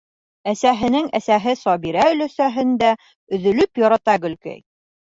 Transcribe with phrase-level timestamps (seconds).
[0.53, 2.93] Әсәһенең әсәһе Сабира өләсәһен дә
[3.39, 4.63] өҙөлөп ярата Гөлкәй.